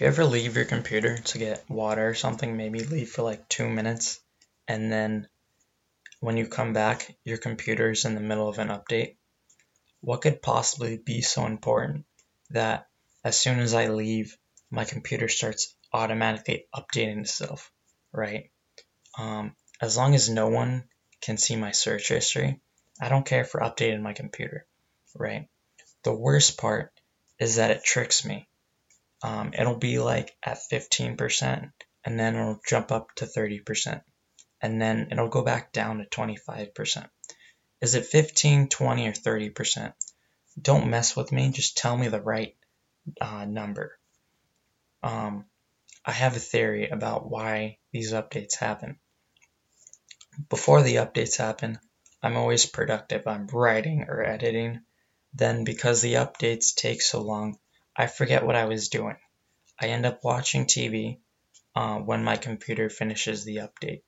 [0.00, 2.56] You ever leave your computer to get water or something?
[2.56, 4.18] Maybe leave for like two minutes,
[4.66, 5.28] and then
[6.20, 9.16] when you come back, your computer is in the middle of an update?
[10.00, 12.06] What could possibly be so important
[12.48, 12.86] that
[13.24, 14.38] as soon as I leave,
[14.70, 17.70] my computer starts automatically updating itself,
[18.10, 18.50] right?
[19.18, 20.84] Um, as long as no one
[21.20, 22.62] can see my search history,
[22.98, 24.66] I don't care for updating my computer,
[25.14, 25.50] right?
[26.04, 26.90] The worst part
[27.38, 28.48] is that it tricks me.
[29.22, 31.72] Um, it'll be like at 15%
[32.04, 34.02] and then it'll jump up to 30%
[34.62, 37.08] and then it'll go back down to 25%.
[37.80, 39.92] Is it 15, 20, or 30%?
[40.60, 42.56] Don't mess with me, just tell me the right
[43.20, 43.98] uh, number.
[45.02, 45.46] Um,
[46.04, 48.98] I have a theory about why these updates happen.
[50.48, 51.78] Before the updates happen,
[52.22, 53.26] I'm always productive.
[53.26, 54.80] I'm writing or editing.
[55.32, 57.58] Then, because the updates take so long,
[58.00, 59.18] I forget what I was doing.
[59.78, 61.18] I end up watching TV
[61.76, 64.00] uh, when my computer finishes the update.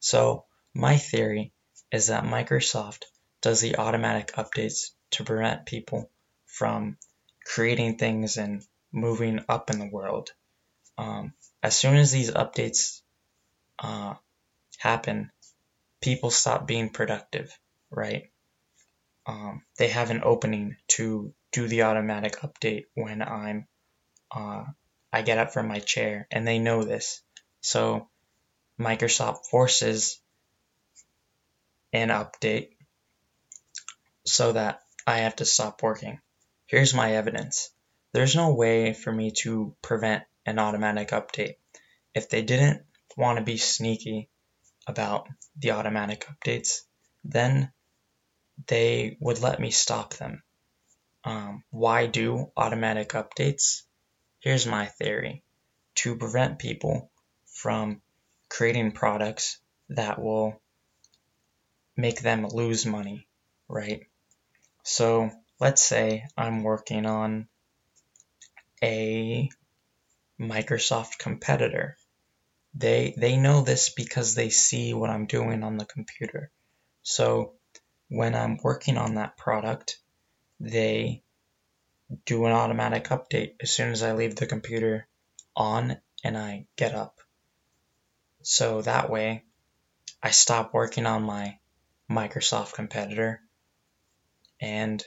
[0.00, 1.52] So, my theory
[1.92, 3.02] is that Microsoft
[3.42, 6.10] does the automatic updates to prevent people
[6.46, 6.96] from
[7.44, 10.30] creating things and moving up in the world.
[10.96, 13.02] Um, as soon as these updates
[13.78, 14.14] uh,
[14.78, 15.30] happen,
[16.00, 17.52] people stop being productive,
[17.90, 18.30] right?
[19.26, 23.68] Um, they have an opening to do the automatic update when I'm
[24.34, 24.64] uh,
[25.12, 27.22] I get up from my chair, and they know this.
[27.60, 28.08] So
[28.80, 30.20] Microsoft forces
[31.92, 32.70] an update
[34.24, 36.18] so that I have to stop working.
[36.66, 37.70] Here's my evidence.
[38.12, 41.54] There's no way for me to prevent an automatic update.
[42.12, 42.82] If they didn't
[43.16, 44.28] want to be sneaky
[44.88, 46.80] about the automatic updates,
[47.22, 47.70] then
[48.66, 50.42] they would let me stop them.
[51.24, 53.82] Um, why do automatic updates?
[54.40, 55.42] Here's my theory
[55.96, 57.10] to prevent people
[57.46, 58.02] from
[58.50, 59.58] creating products
[59.88, 60.60] that will
[61.96, 63.26] make them lose money,
[63.68, 64.02] right?
[64.82, 65.30] So
[65.60, 67.48] let's say I'm working on
[68.82, 69.48] a
[70.38, 71.96] Microsoft competitor.
[72.74, 76.50] They they know this because they see what I'm doing on the computer.
[77.02, 77.54] So
[78.08, 79.98] when I'm working on that product,
[80.64, 81.22] they
[82.24, 85.06] do an automatic update as soon as I leave the computer
[85.56, 87.20] on and I get up.
[88.42, 89.44] So that way
[90.22, 91.58] I stop working on my
[92.10, 93.40] Microsoft competitor
[94.60, 95.02] and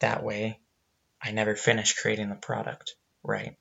[0.00, 0.58] that way
[1.20, 3.56] I never finish creating the product, right?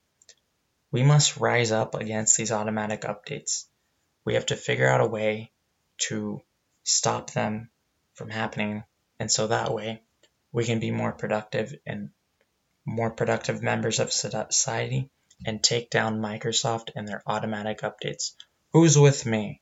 [0.92, 3.66] We must rise up against these automatic updates.
[4.26, 5.52] We have to figure out a way
[6.10, 6.42] to
[6.84, 7.70] stop them
[8.14, 8.84] from happening,
[9.20, 10.02] and so that way
[10.52, 12.10] we can be more productive and
[12.86, 15.10] more productive members of society
[15.46, 18.32] and take down Microsoft and their automatic updates.
[18.74, 19.60] Who's with me?